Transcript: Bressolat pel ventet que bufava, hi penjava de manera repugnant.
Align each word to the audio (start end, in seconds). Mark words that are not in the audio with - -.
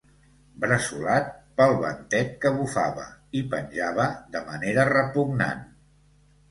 Bressolat 0.61 1.27
pel 1.59 1.75
ventet 1.83 2.33
que 2.47 2.55
bufava, 2.57 3.07
hi 3.37 3.45
penjava 3.55 4.09
de 4.39 4.45
manera 4.51 4.89
repugnant. 4.95 5.65